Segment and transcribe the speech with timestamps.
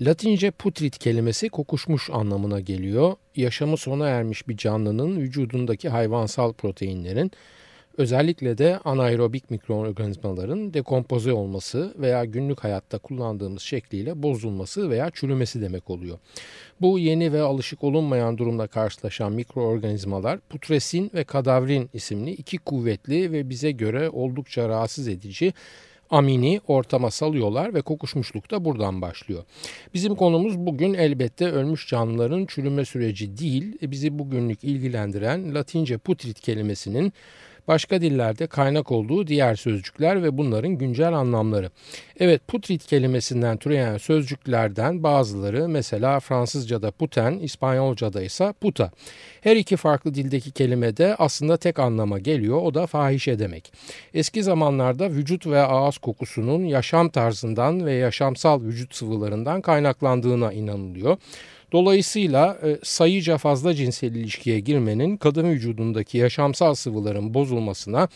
[0.00, 3.14] Latince putrid kelimesi kokuşmuş anlamına geliyor.
[3.36, 7.30] Yaşamı sona ermiş bir canlının vücudundaki hayvansal proteinlerin
[7.98, 15.90] özellikle de anaerobik mikroorganizmaların dekompoze olması veya günlük hayatta kullandığımız şekliyle bozulması veya çürümesi demek
[15.90, 16.18] oluyor.
[16.80, 23.48] Bu yeni ve alışık olunmayan durumda karşılaşan mikroorganizmalar putresin ve kadavrin isimli iki kuvvetli ve
[23.48, 25.52] bize göre oldukça rahatsız edici
[26.10, 29.44] amini ortama salıyorlar ve kokuşmuşluk da buradan başlıyor.
[29.94, 37.12] Bizim konumuz bugün elbette ölmüş canlıların çürüme süreci değil, bizi bugünlük ilgilendiren Latince putrid kelimesinin
[37.68, 41.70] başka dillerde kaynak olduğu diğer sözcükler ve bunların güncel anlamları.
[42.20, 48.90] Evet putrid kelimesinden türeyen sözcüklerden bazıları mesela Fransızca'da puten, İspanyolca'da ise puta.
[49.40, 53.72] Her iki farklı dildeki kelime de aslında tek anlama geliyor o da fahişe demek.
[54.14, 61.16] Eski zamanlarda vücut ve ağız kokusunun yaşam tarzından ve yaşamsal vücut sıvılarından kaynaklandığına inanılıyor.
[61.72, 68.08] Dolayısıyla e, sayıca fazla cinsel ilişkiye girmenin kadın vücudundaki yaşamsal sıvıların bozulmasına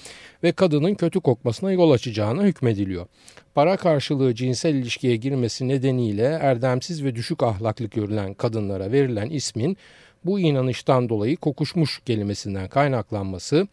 [0.43, 3.07] ve kadının kötü kokmasına yol açacağına hükmediliyor.
[3.55, 9.77] Para karşılığı cinsel ilişkiye girmesi nedeniyle erdemsiz ve düşük ahlaklı görülen kadınlara verilen ismin
[10.25, 13.69] bu inanıştan dolayı kokuşmuş kelimesinden kaynaklanması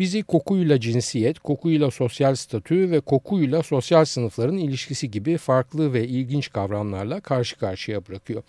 [0.00, 6.52] bizi kokuyla cinsiyet, kokuyla sosyal statü ve kokuyla sosyal sınıfların ilişkisi gibi farklı ve ilginç
[6.52, 8.42] kavramlarla karşı karşıya bırakıyor.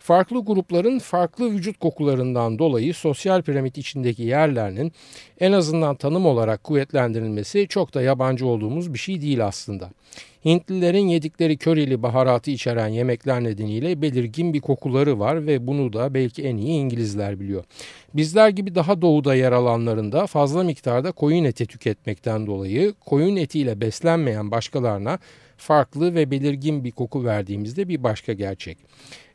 [0.00, 4.92] Farklı grupların farklı vücut kokularından dolayı sosyal piramit içindeki yerlerinin
[5.40, 9.90] en azından tanım olarak kuvvetlendirilmesi çok da yabancı olduğumuz bir şey değil aslında.
[10.44, 16.42] Hintlilerin yedikleri körili baharatı içeren yemekler nedeniyle belirgin bir kokuları var ve bunu da belki
[16.42, 17.64] en iyi İngilizler biliyor.
[18.14, 24.50] Bizler gibi daha doğuda yer alanlarında fazla miktarda koyun eti tüketmekten dolayı koyun etiyle beslenmeyen
[24.50, 25.18] başkalarına
[25.60, 28.78] farklı ve belirgin bir koku verdiğimizde bir başka gerçek.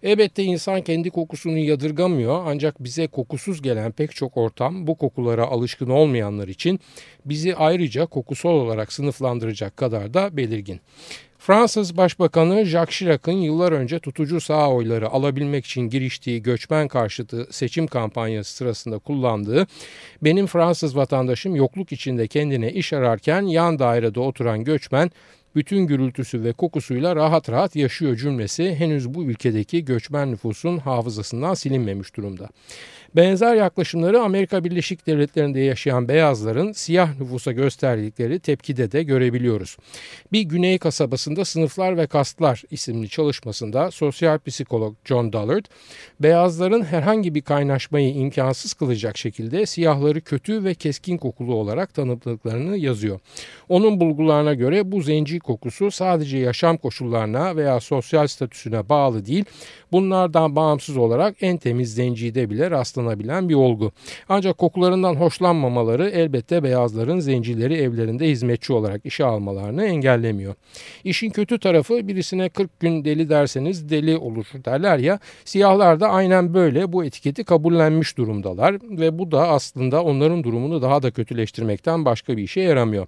[0.04, 5.90] Elbette insan kendi kokusunu yadırgamıyor ancak bize kokusuz gelen pek çok ortam bu kokulara alışkın
[5.90, 6.80] olmayanlar için
[7.26, 10.80] bizi ayrıca kokusal olarak sınıflandıracak kadar da belirgin.
[11.46, 17.88] Fransız Başbakanı Jacques Chirac'ın yıllar önce tutucu sağ oyları alabilmek için giriştiği göçmen karşıtı seçim
[17.88, 19.68] kampanyası sırasında kullandığı
[20.22, 25.12] benim Fransız vatandaşım yokluk içinde kendine iş ararken yan dairede oturan göçmen
[25.56, 32.16] bütün gürültüsü ve kokusuyla rahat rahat yaşıyor cümlesi henüz bu ülkedeki göçmen nüfusun hafızasından silinmemiş
[32.16, 32.50] durumda.
[33.16, 39.78] Benzer yaklaşımları Amerika Birleşik Devletleri'nde yaşayan beyazların siyah nüfusa gösterdikleri tepkide de görebiliyoruz.
[40.32, 45.66] Bir güney kasabasında Sınıflar ve Kastlar isimli çalışmasında sosyal psikolog John Dollard,
[46.20, 53.20] beyazların herhangi bir kaynaşmayı imkansız kılacak şekilde siyahları kötü ve keskin kokulu olarak tanımladıklarını yazıyor.
[53.70, 59.46] Onun bulgularına göre bu zenci kokusu sadece yaşam koşullarına veya sosyal statüsüne bağlı değil,
[59.92, 62.72] bunlardan bağımsız olarak en temiz zencide bile
[63.06, 63.92] rastlanabilen bir olgu.
[64.30, 70.56] Ancak kokularından hoşlanmamaları elbette beyazların zencileri evlerinde hizmetçi olarak işe almalarını engellemiyor.
[71.04, 76.54] İşin kötü tarafı birisine 40 gün deli derseniz deli olur derler ya, siyahlar da aynen
[76.54, 82.38] böyle bu etiketi kabullenmiş durumdalar ve bu da aslında onların durumunu daha da kötüleştirmekten başka
[82.38, 83.08] bir işe yaramıyor.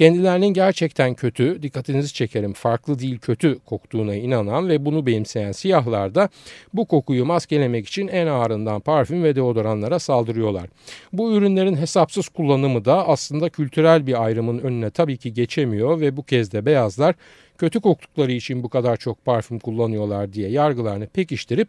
[0.00, 6.28] Kendilerinin gerçekten kötü, dikkatinizi çekerim farklı değil kötü koktuğuna inanan ve bunu benimseyen siyahlar da
[6.74, 10.66] bu kokuyu maskelemek için en ağırından parfüm ve deodoranlara saldırıyorlar.
[11.12, 16.22] Bu ürünlerin hesapsız kullanımı da aslında kültürel bir ayrımın önüne tabii ki geçemiyor ve bu
[16.22, 17.14] kez de beyazlar
[17.58, 21.68] kötü koktukları için bu kadar çok parfüm kullanıyorlar diye yargılarını pekiştirip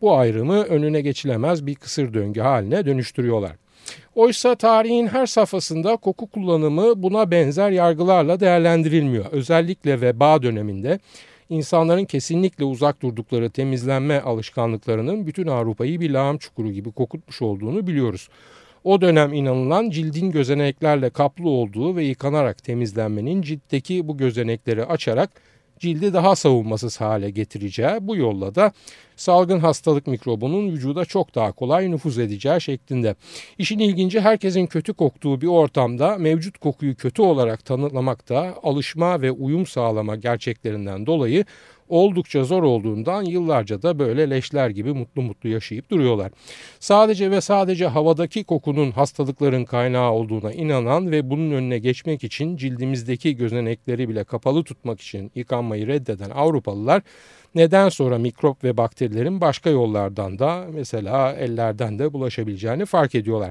[0.00, 3.61] bu ayrımı önüne geçilemez bir kısır döngü haline dönüştürüyorlar.
[4.14, 9.24] Oysa tarihin her safhasında koku kullanımı buna benzer yargılarla değerlendirilmiyor.
[9.30, 10.98] Özellikle veba döneminde
[11.50, 18.28] insanların kesinlikle uzak durdukları temizlenme alışkanlıklarının bütün Avrupa'yı bir lağım çukuru gibi kokutmuş olduğunu biliyoruz.
[18.84, 25.30] O dönem inanılan cildin gözeneklerle kaplı olduğu ve yıkanarak temizlenmenin ciltteki bu gözenekleri açarak
[25.82, 28.72] cildi daha savunmasız hale getireceği bu yolla da
[29.16, 33.14] salgın hastalık mikrobunun vücuda çok daha kolay nüfuz edeceği şeklinde.
[33.58, 39.66] İşin ilginci herkesin kötü koktuğu bir ortamda mevcut kokuyu kötü olarak tanımlamakta alışma ve uyum
[39.66, 41.44] sağlama gerçeklerinden dolayı
[41.92, 46.32] oldukça zor olduğundan yıllarca da böyle leşler gibi mutlu mutlu yaşayıp duruyorlar.
[46.80, 53.36] Sadece ve sadece havadaki kokunun hastalıkların kaynağı olduğuna inanan ve bunun önüne geçmek için cildimizdeki
[53.36, 57.02] gözenekleri bile kapalı tutmak için yıkanmayı reddeden Avrupalılar
[57.54, 63.50] neden sonra mikrop ve bakterilerin başka yollardan da mesela ellerden de bulaşabileceğini fark ediyorlar.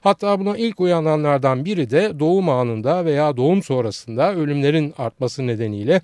[0.00, 6.00] Hatta buna ilk uyananlardan biri de doğum anında veya doğum sonrasında ölümlerin artması nedeniyle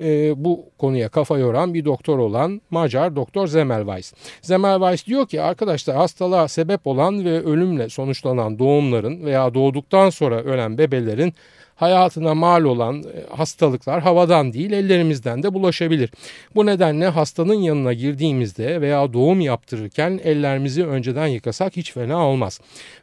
[0.00, 4.12] e, bu konuya kafa yoran bir doktor olan Macar doktor Zemelweis.
[4.42, 10.78] Zemelweis diyor ki arkadaşlar hastalığa sebep olan ve ölümle sonuçlanan doğumların veya doğduktan sonra ölen
[10.78, 11.34] bebelerin
[11.78, 16.10] hayatına mal olan e, hastalıklar havadan değil ellerimizden de bulaşabilir.
[16.54, 22.60] Bu nedenle hastanın yanına girdiğimizde veya doğum yaptırırken ellerimizi önceden yıkasak hiç fena olmaz.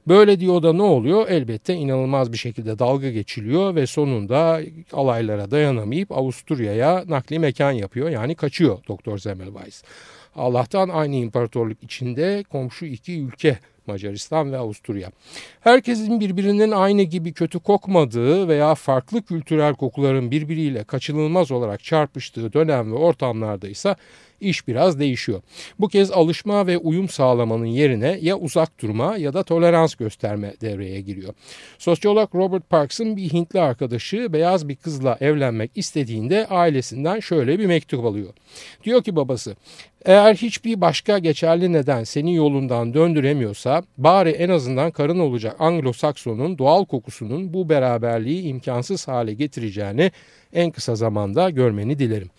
[0.08, 1.28] Böyle diyor da ne oluyor?
[1.30, 4.60] Elbette inanılmaz bir şekilde dalga geçiliyor ve sonunda
[4.94, 8.10] alaylara dayanamayıp Avusturya'ya nakli mekan yapıyor.
[8.10, 9.84] Yani kaçıyor Doktor Semmelweis.
[10.36, 15.12] Allah'tan aynı imparatorluk içinde komşu iki ülke Macaristan ve Avusturya.
[15.60, 22.92] Herkesin birbirinin aynı gibi kötü kokmadığı veya farklı kültürel kokuların birbiriyle kaçınılmaz olarak çarpıştığı dönem
[22.92, 23.96] ve ortamlarda ise
[24.42, 25.42] iş biraz değişiyor.
[25.80, 31.02] Bu kez alışma ve uyum sağlamanın yerine ya uzak durma ya da tolerans gösterme devreye
[31.02, 31.34] giriyor.
[31.78, 38.06] Sosyolog Robert Parks'ın bir Hintli arkadaşı beyaz bir kızla evlenmek istediğinde ailesinden şöyle bir mektup
[38.06, 38.34] alıyor.
[38.84, 39.56] Diyor ki babası
[40.06, 46.86] eğer hiçbir başka geçerli neden seni yolundan döndüremiyorsa bari en azından karın olacak Anglo-Sakson'un doğal
[46.86, 50.12] kokusunun bu beraberliği imkansız hale getireceğini
[50.56, 52.30] en kısa zamanda görmeni dilerim.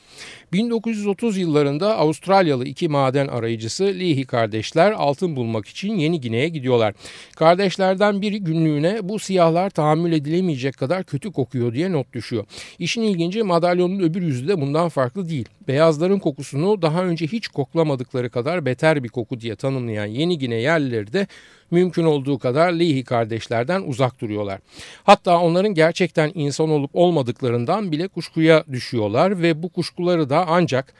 [0.52, 6.94] 1930 yıllarında Avustralyalı iki maden arayıcısı Leahy kardeşler altın bulmak için Yeni Gine'ye gidiyorlar.
[7.36, 12.44] Kardeşlerden biri günlüğüne bu siyahlar tahammül edilemeyecek kadar kötü kokuyor diye not düşüyor.
[12.78, 15.48] İşin ilginci madalyonun öbür yüzü de bundan farklı değil.
[15.68, 21.12] Beyazların kokusunu daha önce hiç koklamadıkları kadar beter bir koku diye tanımlayan Yeni Gine yerlileri
[21.12, 21.26] de
[21.70, 24.60] mümkün olduğu kadar Leahy kardeşlerden uzak duruyorlar.
[25.04, 30.94] Hatta onların gerçekten insan olup olmadıklarından bile kuşkuya düşüyorlar ve bu kuşkuları da ancak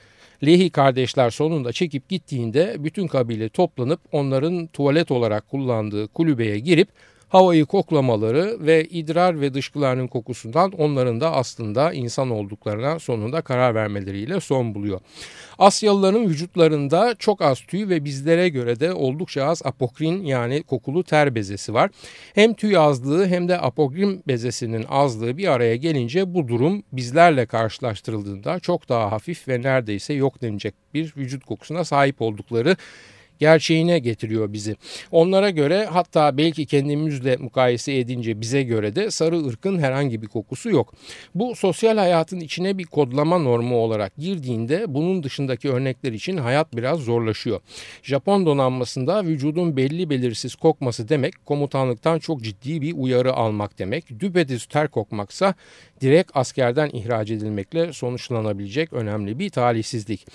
[0.44, 6.88] Lehi kardeşler sonunda çekip gittiğinde bütün kabile toplanıp onların tuvalet olarak kullandığı kulübeye girip
[7.28, 14.40] havayı koklamaları ve idrar ve dışkılarının kokusundan onların da aslında insan olduklarına sonunda karar vermeleriyle
[14.40, 15.00] son buluyor.
[15.58, 21.34] Asyalıların vücutlarında çok az tüy ve bizlere göre de oldukça az apokrin yani kokulu ter
[21.34, 21.90] bezesi var.
[22.34, 28.60] Hem tüy azlığı hem de apokrin bezesinin azlığı bir araya gelince bu durum bizlerle karşılaştırıldığında
[28.60, 32.76] çok daha hafif ve neredeyse yok denecek bir vücut kokusuna sahip oldukları
[33.38, 34.76] gerçeğine getiriyor bizi.
[35.10, 40.70] Onlara göre hatta belki kendimizle mukayese edince bize göre de sarı ırkın herhangi bir kokusu
[40.70, 40.94] yok.
[41.34, 47.00] Bu sosyal hayatın içine bir kodlama normu olarak girdiğinde bunun dışındaki örnekler için hayat biraz
[47.00, 47.60] zorlaşıyor.
[48.02, 54.20] Japon donanmasında vücudun belli belirsiz kokması demek komutanlıktan çok ciddi bir uyarı almak demek.
[54.20, 55.54] Düpedüz ter kokmaksa
[56.00, 60.26] direkt askerden ihraç edilmekle sonuçlanabilecek önemli bir talihsizlik.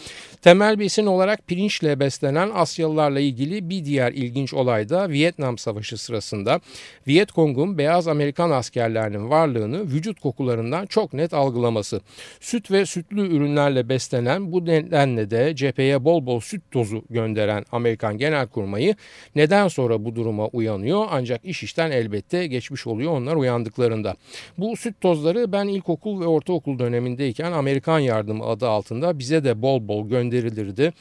[0.41, 2.49] Temel besin olarak pirinçle beslenen
[2.91, 6.59] Asyalılarla ilgili bir diğer ilginç olay da Vietnam Savaşı sırasında
[7.07, 12.01] Vietkong'un beyaz Amerikan askerlerinin varlığını vücut kokularından çok net algılaması.
[12.39, 18.17] Süt ve sütlü ürünlerle beslenen bu nedenle de cepheye bol bol süt tozu gönderen Amerikan
[18.17, 18.95] Genelkurmayı
[19.35, 24.15] neden sonra bu duruma uyanıyor ancak iş işten elbette geçmiş oluyor onlar uyandıklarında.
[24.57, 29.87] Bu süt tozları ben ilkokul ve ortaokul dönemindeyken Amerikan yardımı adı altında bize de bol
[29.87, 30.93] bol gönderilirdi.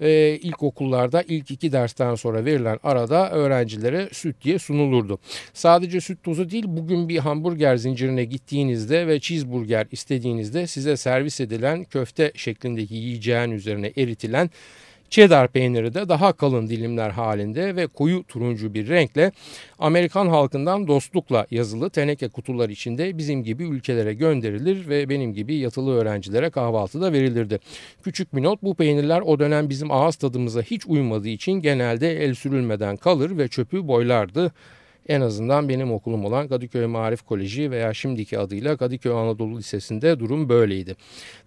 [0.00, 5.18] Ee, ilkokullarda ilk iki dersten sonra verilen arada öğrencilere süt diye sunulurdu.
[5.52, 11.84] Sadece süt tozu değil bugün bir hamburger zincirine gittiğinizde ve cheeseburger istediğinizde size servis edilen
[11.84, 14.50] köfte şeklindeki yiyeceğin üzerine eritilen
[15.14, 19.32] Cheddar peyniri de daha kalın dilimler halinde ve koyu turuncu bir renkle
[19.78, 25.94] Amerikan halkından dostlukla yazılı teneke kutular içinde bizim gibi ülkelere gönderilir ve benim gibi yatılı
[25.94, 27.58] öğrencilere kahvaltıda verilirdi.
[28.02, 32.34] Küçük bir not bu peynirler o dönem bizim ağız tadımıza hiç uymadığı için genelde el
[32.34, 34.52] sürülmeden kalır ve çöpü boylardı.
[35.08, 40.48] En azından benim okulum olan Kadıköy Marif Koleji veya şimdiki adıyla Kadıköy Anadolu Lisesi'nde durum
[40.48, 40.96] böyleydi.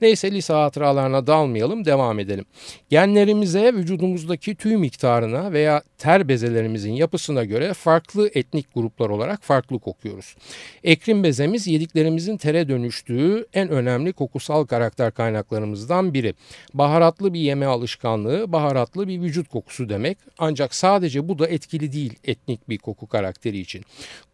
[0.01, 2.45] Neyse lise hatıralarına dalmayalım devam edelim.
[2.89, 10.35] Genlerimize vücudumuzdaki tüy miktarına veya ter bezelerimizin yapısına göre farklı etnik gruplar olarak farklı kokuyoruz.
[10.83, 16.33] Ekrim bezemiz yediklerimizin tere dönüştüğü en önemli kokusal karakter kaynaklarımızdan biri.
[16.73, 20.17] Baharatlı bir yeme alışkanlığı, baharatlı bir vücut kokusu demek.
[20.37, 23.83] Ancak sadece bu da etkili değil etnik bir koku karakteri karakteri için.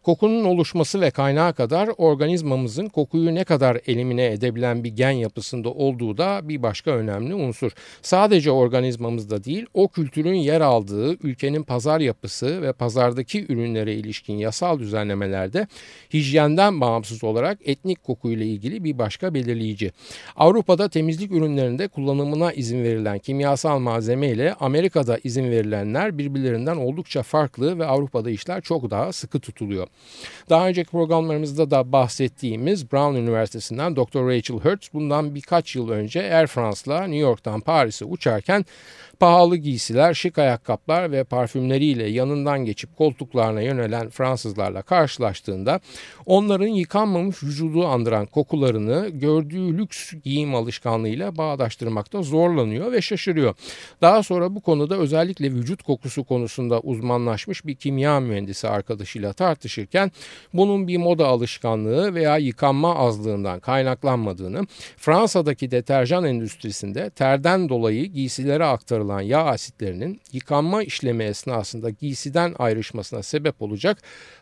[0.04, 6.16] Kokunun oluşması ve kaynağı kadar organizmamızın kokuyu ne kadar elimine edebilen bir gen yapısında olduğu
[6.18, 7.72] da bir başka önemli unsur.
[8.02, 14.78] Sadece organizmamızda değil o kültürün yer aldığı ülkenin pazar yapısı ve pazardaki ürünlere ilişkin yasal
[14.78, 15.66] düzenlemelerde
[16.12, 19.92] hijyenden bağımsız olarak etnik kokuyla ilgili bir başka belirleyici.
[20.36, 27.78] Avrupa'da temizlik ürünlerinde kullanımına izin verilen kimyasal malzeme ile Amerika'da izin verilenler birbirlerinden oldukça farklı
[27.78, 29.86] ve Avrupa'da işler çok daha sıkı tutuluyor.
[30.50, 34.26] Daha önceki programlarımızda da bahsettiğimiz Brown Üniversitesi'nden Dr.
[34.26, 38.64] Rachel Hertz bundan birkaç yıl önce Air France'la New York'tan Paris'e uçarken
[39.20, 45.80] pahalı giysiler, şık ayakkabılar ve parfümleriyle yanından geçip koltuklarına yönelen Fransızlarla karşılaştığında
[46.26, 53.54] onların yıkanmamış vücudu andıran kokularını gördüğü lüks giyim alışkanlığıyla bağdaştırmakta zorlanıyor ve şaşırıyor.
[54.02, 60.12] Daha sonra bu konuda özellikle vücut kokusu konusunda uzmanlaşmış bir kimya mühendisi arkadaşıyla tartışırken
[60.52, 69.20] bunun bir moda alışkanlığı veya yıkanma azlığından kaynaklanmadığını, Fransa'daki deterjan endüstrisinde terden dolayı giysilere aktarılan
[69.20, 73.98] yağ asitlerinin yıkanma işlemi esnasında giysiden ayrışmasına sebep olacak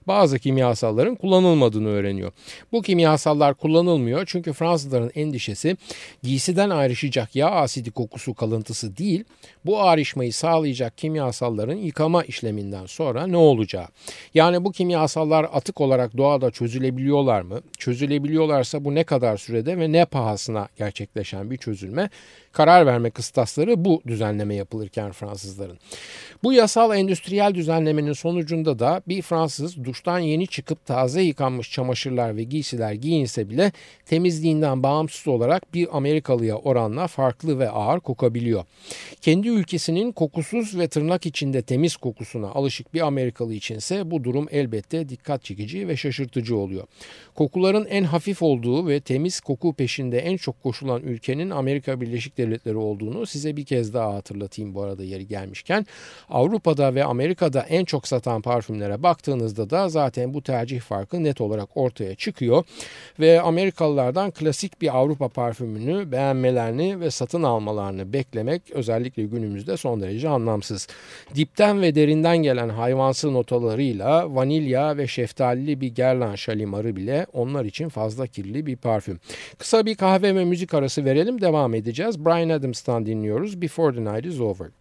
[0.06, 2.32] bazı kimyasalların kullanılmadığını öğreniyor.
[2.72, 5.76] Bu kimyasallar kullanılmıyor çünkü Fransızların endişesi
[6.22, 9.24] giysiden ayrışacak yağ asidi kokusu kalıntısı değil,
[9.64, 13.86] bu ayrışmayı sağlayacak kimyasalların yıkama işleminden sonra ne olacağı.
[14.34, 17.60] Yani bu kimyasallar atık olarak doğada çözülebiliyorlar mı?
[17.78, 22.10] Çözülebiliyorlarsa bu ne kadar sürede ve ne pahasına gerçekleşen bir çözülme?
[22.52, 25.78] Karar verme kıstasları bu düzenleme yapılırken Fransızların.
[26.42, 32.42] Bu yasal endüstriyel düzenlemenin sonucunda da bir Fransız duştan yeni çıkıp taze yıkanmış çamaşırlar ve
[32.42, 33.72] giysiler giyinse bile
[34.06, 38.64] temizliğinden bağımsız olarak bir Amerikalıya oranla farklı ve ağır kokabiliyor.
[39.20, 45.08] Kendi ülkesinin kokusuz ve tırnak içinde temiz kokusuna alışık bir Amerikalı içinse bu durum elbette
[45.08, 46.84] dikkat çekici ve şaşırtıcı oluyor.
[47.34, 52.76] Kokuların en hafif olduğu ve temiz koku peşinde en çok koşulan ülkenin Amerika Birleşik Devletleri
[52.76, 55.86] olduğunu size bir kez daha hatırlatayım bu arada yeri gelmişken.
[56.28, 61.68] Avrupa'da ve Amerika'da en çok satan parfümlere baktığınızda da zaten bu tercih farkı net olarak
[61.74, 62.64] ortaya çıkıyor
[63.20, 70.28] ve Amerikalılardan klasik bir Avrupa parfümünü beğenmelerini ve satın almalarını beklemek özellikle günümüzde son derece
[70.28, 70.88] anlamsız.
[71.34, 77.88] Dipten ve derinden gelen hayvansı notalarıyla vanilya ve şeftalili bir gerlan şalimarı bile onlar için
[77.88, 79.20] fazla kirli bir parfüm.
[79.58, 82.24] Kısa bir kahve ve müzik arası verelim devam edeceğiz.
[82.32, 84.72] Brian Adams'tan dinliyoruz Before the Night is Over.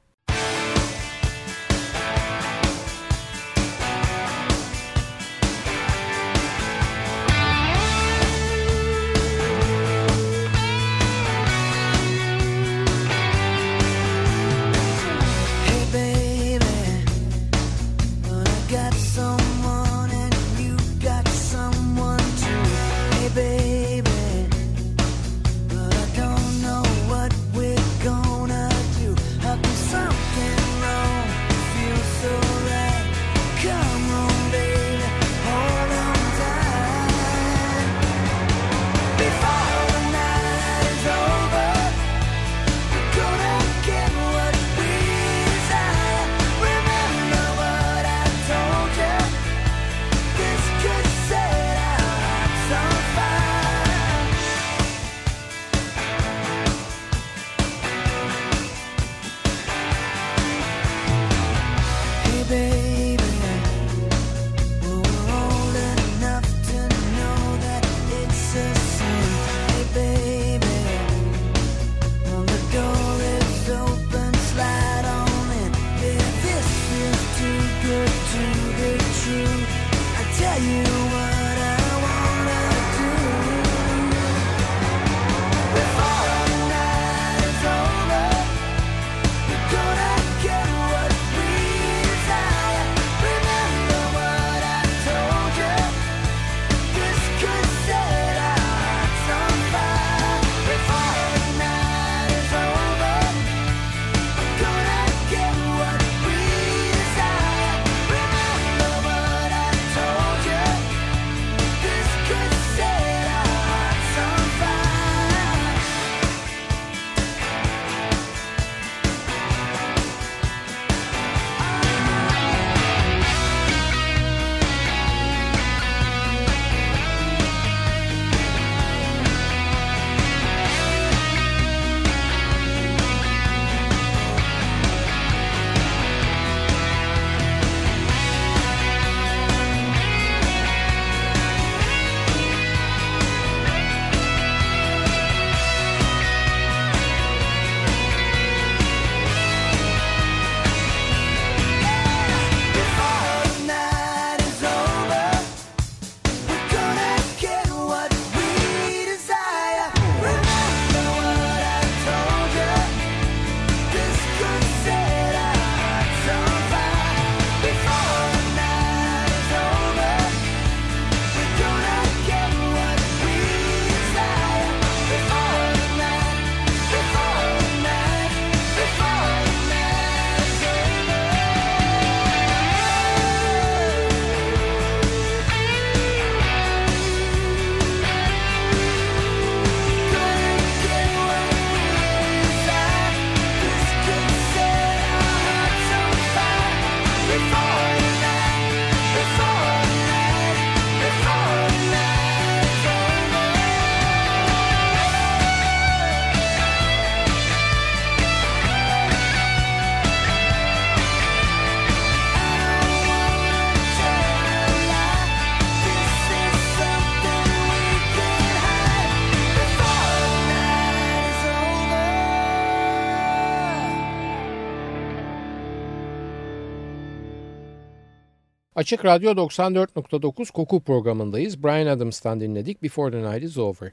[228.82, 231.64] Açık Radyo 94.9 Koku programındayız.
[231.64, 233.92] Brian Adams'tan dinledik Before the Night is Over.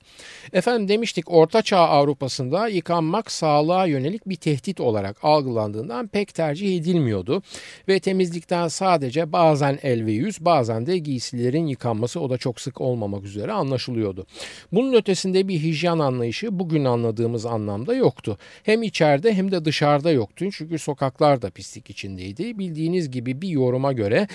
[0.53, 7.43] Efendim demiştik Orta Çağ Avrupa'sında yıkanmak sağlığa yönelik bir tehdit olarak algılandığından pek tercih edilmiyordu.
[7.89, 12.81] Ve temizlikten sadece bazen el ve yüz bazen de giysilerin yıkanması o da çok sık
[12.81, 14.27] olmamak üzere anlaşılıyordu.
[14.73, 18.39] Bunun ötesinde bir hijyen anlayışı bugün anladığımız anlamda yoktu.
[18.63, 20.45] Hem içeride hem de dışarıda yoktu.
[20.53, 22.59] Çünkü sokaklar da pislik içindeydi.
[22.59, 24.29] Bildiğiniz gibi bir yoruma göre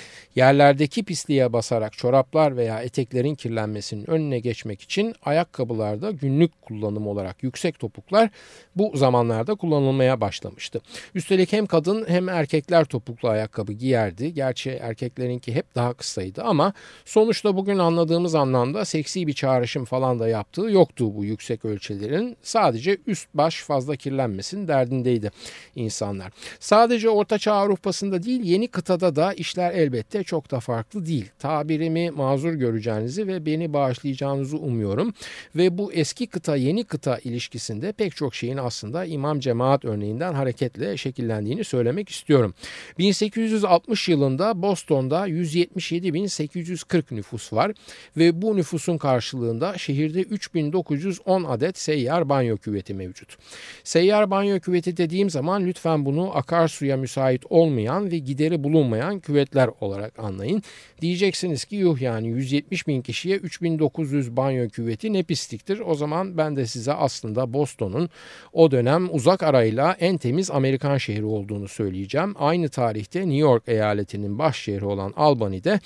[0.43, 7.79] Yerlerdeki pisliğe basarak çoraplar veya eteklerin kirlenmesinin önüne geçmek için ayakkabılarda günlük kullanım olarak yüksek
[7.79, 8.29] topuklar
[8.75, 10.81] bu zamanlarda kullanılmaya başlamıştı.
[11.15, 14.33] Üstelik hem kadın hem erkekler topuklu ayakkabı giyerdi.
[14.33, 16.73] Gerçi erkeklerinki hep daha kısaydı ama
[17.05, 22.37] sonuçta bugün anladığımız anlamda seksi bir çağrışım falan da yaptığı yoktu bu yüksek ölçülerin.
[22.41, 25.31] Sadece üst baş fazla kirlenmesin derdindeydi
[25.75, 26.31] insanlar.
[26.59, 31.29] Sadece Orta Çağ Avrupa'sında değil yeni kıtada da işler elbette çok da farklı değil.
[31.39, 35.13] Tabirimi mazur göreceğinizi ve beni bağışlayacağınızı umuyorum.
[35.55, 40.97] Ve bu eski kıta yeni kıta ilişkisinde pek çok şeyin aslında imam cemaat örneğinden hareketle
[40.97, 42.53] şekillendiğini söylemek istiyorum.
[42.97, 47.71] 1860 yılında Boston'da 177.840 nüfus var
[48.17, 53.37] ve bu nüfusun karşılığında şehirde 3910 adet seyyar banyo küveti mevcut.
[53.83, 60.19] Seyyar banyo küveti dediğim zaman lütfen bunu akarsuya müsait olmayan ve gideri bulunmayan küvetler olarak
[60.23, 60.63] anlayın.
[61.01, 65.79] Diyeceksiniz ki yuh yani 170 bin kişiye 3900 banyo küveti ne pisliktir.
[65.79, 68.09] O zaman ben de size aslında Boston'un
[68.53, 72.35] o dönem uzak arayla en temiz Amerikan şehri olduğunu söyleyeceğim.
[72.39, 75.79] Aynı tarihte New York eyaletinin baş şehri olan Albany'de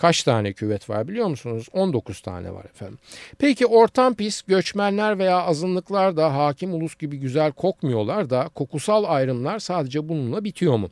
[0.00, 1.68] Kaç tane küvet var biliyor musunuz?
[1.72, 2.98] 19 tane var efendim.
[3.38, 9.58] Peki ortam pis, göçmenler veya azınlıklar da hakim ulus gibi güzel kokmuyorlar da kokusal ayrımlar
[9.58, 10.90] sadece bununla bitiyor mu?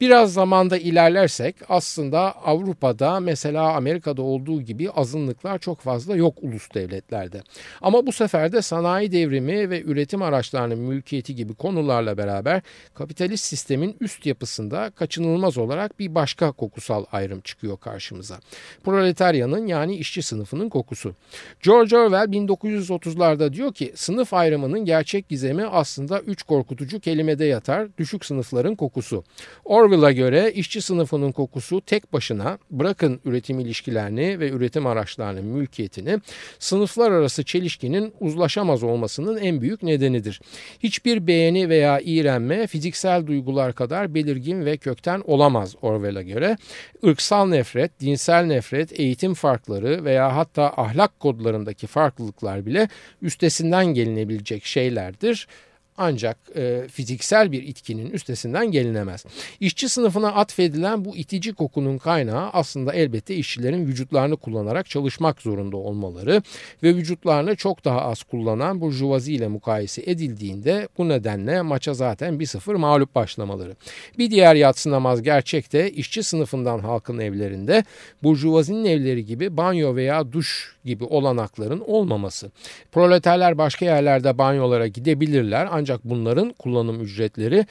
[0.00, 7.42] Biraz zamanda ilerlersek aslında Avrupa'da mesela Amerika'da olduğu gibi azınlıklar çok fazla yok ulus devletlerde.
[7.82, 12.62] Ama bu sefer de sanayi devrimi ve üretim araçlarının mülkiyeti gibi konularla beraber
[12.94, 18.43] kapitalist sistemin üst yapısında kaçınılmaz olarak bir başka kokusal ayrım çıkıyor karşımıza.
[18.84, 21.14] Proletaryanın yani işçi sınıfının kokusu.
[21.62, 28.24] George Orwell 1930'larda diyor ki sınıf ayrımının gerçek gizemi aslında üç korkutucu kelimede yatar düşük
[28.24, 29.24] sınıfların kokusu.
[29.64, 36.20] Orwell'a göre işçi sınıfının kokusu tek başına bırakın üretim ilişkilerini ve üretim araçlarının mülkiyetini
[36.58, 40.40] sınıflar arası çelişkinin uzlaşamaz olmasının en büyük nedenidir.
[40.82, 46.56] Hiçbir beğeni veya iğrenme fiziksel duygular kadar belirgin ve kökten olamaz Orwell'a göre.
[47.02, 52.88] Irksal nefret, dinsel cinsel nefret, eğitim farkları veya hatta ahlak kodlarındaki farklılıklar bile
[53.22, 55.48] üstesinden gelinebilecek şeylerdir
[55.96, 59.24] ancak e, fiziksel bir itkinin üstesinden gelinemez.
[59.60, 66.42] İşçi sınıfına atfedilen bu itici kokunun kaynağı aslında elbette işçilerin vücutlarını kullanarak çalışmak zorunda olmaları
[66.82, 72.76] ve vücutlarını çok daha az kullanan burjuvazi ile mukayese edildiğinde bu nedenle maça zaten 1-0
[72.76, 73.76] mağlup başlamaları.
[74.18, 77.84] Bir diğer yatsınamaz gerçek de işçi sınıfından halkın evlerinde
[78.22, 82.50] burjuvazinin evleri gibi banyo veya duş gibi olanakların olmaması.
[82.92, 87.66] Proleterler başka yerlerde banyolara gidebilirler ancak bunların kullanım ücretleri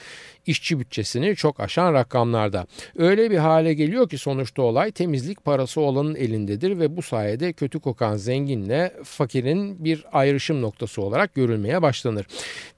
[0.48, 2.68] işçi bütçesini çok aşan rakamlarda.
[2.98, 7.80] Öyle bir hale geliyor ki sonuçta olay temizlik parası olanın elindedir ve bu sayede kötü
[7.80, 12.26] kokan zenginle fakirin bir ayrışım noktası olarak görülmeye başlanır.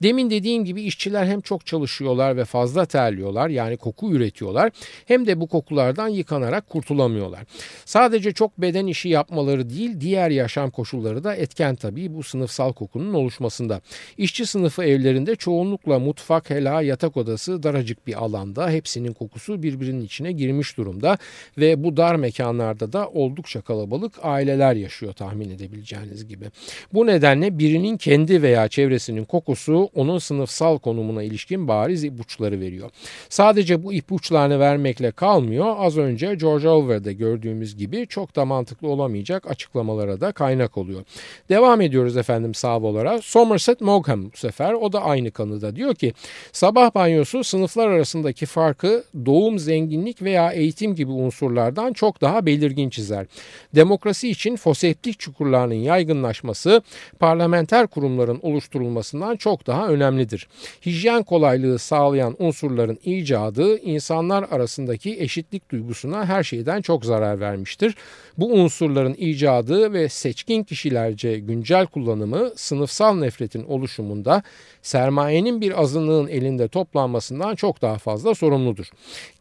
[0.04, 4.71] Demin dediğim gibi işçiler hem çok çalışıyorlar ve fazla terliyorlar yani koku üretiyorlar
[5.06, 7.43] hem de bu kokulardan yıkanarak kurtulamıyorlar.
[7.86, 13.13] Sadece çok beden işi yapmaları değil diğer yaşam koşulları da etken tabii bu sınıfsal kokunun
[13.13, 13.82] oluşmasında.
[14.17, 20.32] İşçi sınıfı evlerinde çoğunlukla mutfak, hela, yatak odası daracık bir alanda hepsinin kokusu birbirinin içine
[20.32, 21.18] girmiş durumda
[21.58, 26.46] ve bu dar mekanlarda da oldukça kalabalık aileler yaşıyor tahmin edebileceğiniz gibi.
[26.94, 32.89] Bu nedenle birinin kendi veya çevresinin kokusu onun sınıfsal konumuna ilişkin bariz ipuçları veriyor.
[33.30, 35.76] Sadece bu ipuçlarını vermekle kalmıyor.
[35.78, 41.04] Az önce George Orwell'de gördüğümüz gibi çok da mantıklı olamayacak açıklamalara da kaynak oluyor.
[41.50, 43.24] Devam ediyoruz efendim sağ olarak.
[43.24, 46.13] Somerset Maugham bu sefer o da aynı kanıda diyor ki
[46.52, 53.25] sabah banyosu sınıflar arasındaki farkı doğum, zenginlik veya eğitim gibi unsurlardan çok daha belirgin çizer.
[53.75, 56.81] Demokrasi için foseptik çukurlarının yaygınlaşması
[57.19, 60.47] parlamenter kurumların oluşturulmasından çok daha önemlidir.
[60.86, 67.95] Hijyen kolaylığı sağlayan unsurların icadı insanlar arasındaki eşitlik duygusuna her şeyden çok zarar vermiştir.
[68.38, 74.43] Bu unsurların icadı ve seçkin kişilerce güncel kullanımı sınıfsal nefretin oluşumunda
[74.81, 78.89] sermayenin bir azınlığın elinde toplanmasına açısından çok daha fazla sorumludur.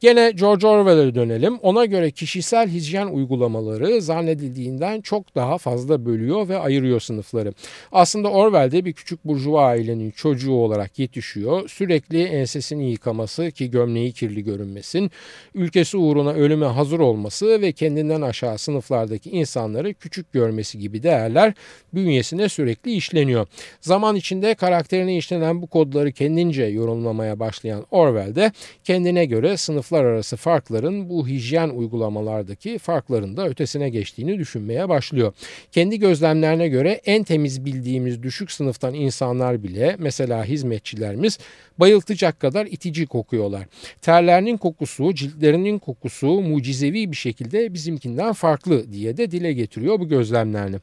[0.01, 1.59] Gene George Orwell'e dönelim.
[1.63, 7.55] Ona göre kişisel hijyen uygulamaları zannedildiğinden çok daha fazla bölüyor ve ayırıyor sınıfları.
[7.93, 11.69] Aslında Orwell'de bir küçük burjuva ailenin çocuğu olarak yetişiyor.
[11.69, 15.11] Sürekli ensesini yıkaması ki gömleği kirli görünmesin,
[15.55, 21.55] ülkesi uğruna ölüme hazır olması ve kendinden aşağı sınıflardaki insanları küçük görmesi gibi değerler
[21.95, 23.47] bünyesine sürekli işleniyor.
[23.81, 28.53] Zaman içinde karakterine işlenen bu kodları kendince yorumlamaya başlayan Orwell de
[28.85, 35.33] kendine göre sınıflar arası farkların bu hijyen uygulamalardaki farkların da ötesine geçtiğini düşünmeye başlıyor.
[35.73, 41.39] Kendi gözlemlerine göre en temiz bildiğimiz düşük sınıftan insanlar bile mesela hizmetçilerimiz
[41.79, 43.67] bayıltacak kadar itici kokuyorlar.
[44.03, 50.77] Terlerinin kokusu, ciltlerinin kokusu mucizevi bir şekilde bizimkinden farklı diye de dile getiriyor bu gözlemlerini.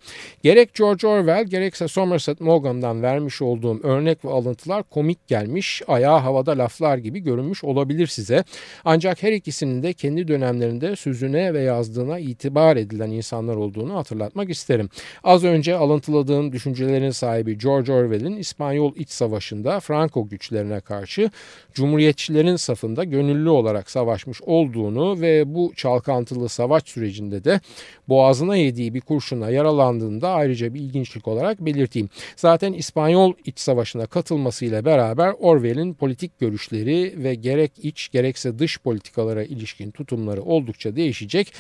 [0.44, 6.58] Gerek George Orwell gerekse Somerset Maugham'dan vermiş olduğum örnek ve alıntılar komik gelmiş, ayağı havada
[6.58, 8.44] laflar gibi görünmüş olabilir size.
[8.86, 14.90] Ancak her ikisinin de kendi dönemlerinde sözüne ve yazdığına itibar edilen insanlar olduğunu hatırlatmak isterim.
[15.24, 21.32] Az önce alıntıladığım düşüncelerin sahibi George Orwell'in İspanyol İç Savaşı'nda Franco güçlerine karşı
[21.74, 27.60] Cumhuriyetçilerin safında gönüllü olarak savaşmış olduğunu ve bu çalkantılı savaş sürecinde de
[28.10, 32.10] boğazına yediği bir kurşuna yaralandığında ayrıca bir ilginçlik olarak belirteyim.
[32.36, 36.81] Zaten İspanyol İç Savaşı'na katılmasıyla beraber Orwell'in politik görüşleri
[37.24, 41.54] ve gerek iç gerekse dış politikalara ilişkin tutumları oldukça değişecek.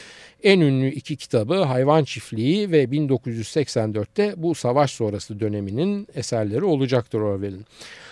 [0.43, 7.65] En ünlü iki kitabı Hayvan Çiftliği ve 1984'te bu savaş sonrası döneminin eserleri olacaktır Orwell'in.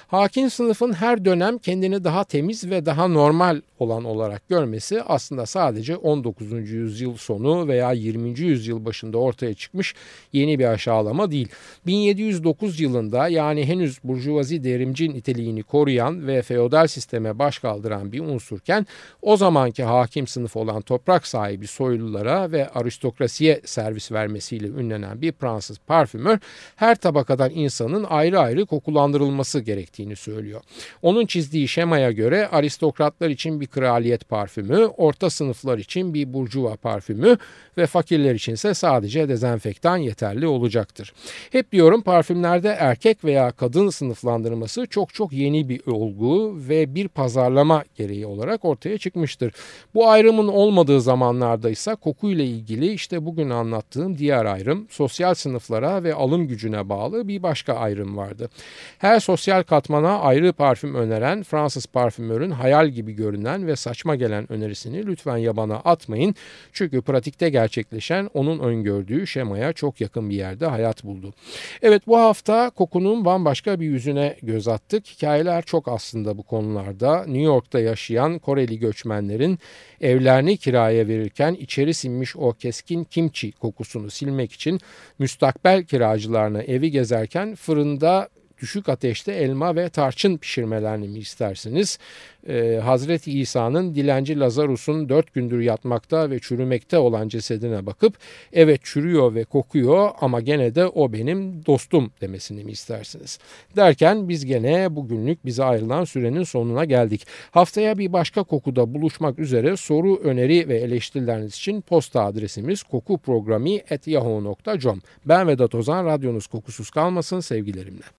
[0.09, 5.95] Hakim sınıfın her dönem kendini daha temiz ve daha normal olan olarak görmesi aslında sadece
[5.95, 6.51] 19.
[6.51, 8.39] yüzyıl sonu veya 20.
[8.39, 9.95] yüzyıl başında ortaya çıkmış
[10.33, 11.47] yeni bir aşağılama değil.
[11.85, 18.87] 1709 yılında yani henüz burjuvazi devrimci niteliğini koruyan ve feodal sisteme baş kaldıran bir unsurken
[19.21, 25.77] o zamanki hakim sınıf olan toprak sahibi soylulara ve aristokrasiye servis vermesiyle ünlenen bir Fransız
[25.87, 26.37] parfümör
[26.75, 30.61] her tabakadan insanın ayrı ayrı kokulandırılması gerektiğini gerektiğini söylüyor.
[31.01, 37.37] Onun çizdiği şemaya göre aristokratlar için bir kraliyet parfümü, orta sınıflar için bir burjuva parfümü
[37.77, 41.13] ve fakirler içinse sadece dezenfektan yeterli olacaktır.
[41.51, 47.83] Hep diyorum parfümlerde erkek veya kadın sınıflandırması çok çok yeni bir olgu ve bir pazarlama
[47.95, 49.53] gereği olarak ortaya çıkmıştır.
[49.93, 56.13] Bu ayrımın olmadığı zamanlarda ise kokuyla ilgili işte bugün anlattığım diğer ayrım sosyal sınıflara ve
[56.13, 58.49] alım gücüne bağlı bir başka ayrım vardı.
[58.97, 64.51] Her sosyal katman Katmana ayrı parfüm öneren Fransız parfümörün hayal gibi görünen ve saçma gelen
[64.51, 66.35] önerisini lütfen yabana atmayın.
[66.73, 71.33] Çünkü pratikte gerçekleşen onun öngördüğü şemaya çok yakın bir yerde hayat buldu.
[71.81, 75.07] Evet bu hafta kokunun bambaşka bir yüzüne göz attık.
[75.07, 77.17] Hikayeler çok aslında bu konularda.
[77.17, 79.59] New York'ta yaşayan Koreli göçmenlerin
[80.01, 84.79] evlerini kiraya verirken içeri sinmiş o keskin kimçi kokusunu silmek için
[85.19, 91.99] müstakbel kiracılarına evi gezerken fırında düşük ateşte elma ve tarçın pişirmelerini mi istersiniz?
[92.47, 98.17] Ee, Hazreti İsa'nın dilenci Lazarus'un dört gündür yatmakta ve çürümekte olan cesedine bakıp
[98.53, 103.39] evet çürüyor ve kokuyor ama gene de o benim dostum demesini mi istersiniz?
[103.75, 107.27] Derken biz gene bugünlük bize ayrılan sürenin sonuna geldik.
[107.51, 115.47] Haftaya bir başka kokuda buluşmak üzere soru, öneri ve eleştirileriniz için posta adresimiz kokuprogrami.yahoo.com Ben
[115.47, 118.18] Vedat Ozan, radyonuz kokusuz kalmasın sevgilerimle.